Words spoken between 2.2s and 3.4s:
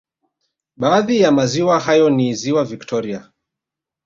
ziwa Victoria